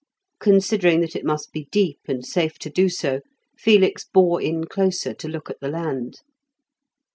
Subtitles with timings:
[0.39, 3.19] Considering that it must be deep, and safe to do so,
[3.55, 6.21] Felix bore in closer to look at the land.